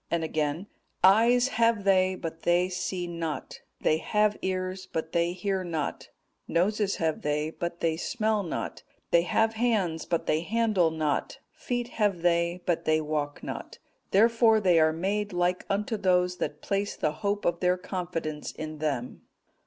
[0.09, 0.65] And again,
[1.03, 6.09] 'Eyes have they, but they see not; they have ears, but they hear not;
[6.47, 11.89] noses have they, but they smell not; they have hands, but they handle not; feet
[11.89, 13.77] have they, but they walk not.
[14.09, 18.79] Therefore they are made like unto those that place the hope of their confidence in
[18.79, 19.21] them.